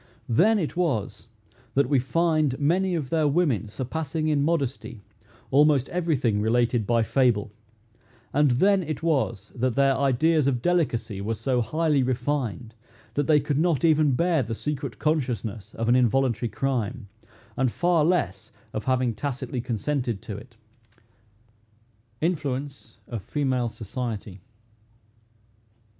Then 0.27 0.57
it 0.57 0.75
was 0.75 1.27
that 1.75 1.87
we 1.87 1.99
find 1.99 2.57
many 2.59 2.95
of 2.95 3.11
their 3.11 3.27
women 3.27 3.67
surpassing 3.69 4.29
in 4.29 4.41
modesty 4.41 5.03
almost 5.51 5.89
every 5.89 6.15
thing 6.15 6.41
related 6.41 6.87
by 6.87 7.03
fable; 7.03 7.51
and 8.33 8.49
then 8.49 8.81
it 8.81 9.03
was 9.03 9.51
that 9.53 9.75
their 9.75 9.95
ideas 9.95 10.47
of 10.47 10.59
delicacy 10.63 11.21
were 11.21 11.35
so 11.35 11.61
highly 11.61 12.01
refined, 12.01 12.73
that 13.13 13.27
they 13.27 13.39
could 13.39 13.59
not 13.59 13.85
even 13.85 14.15
bear 14.15 14.41
the 14.41 14.55
secret 14.55 14.97
consciousness 14.97 15.75
of 15.75 15.87
an 15.87 15.95
involuntary 15.95 16.49
crime, 16.49 17.07
and 17.55 17.71
far 17.71 18.03
less 18.03 18.51
of 18.73 18.85
having 18.85 19.13
tacitly 19.13 19.61
consented 19.61 20.23
to 20.23 20.35
it. 20.35 20.57
INFLUENCE 22.21 22.97
OF 23.07 23.21
FEMALE 23.21 23.69
SOCIETY. 23.69 24.41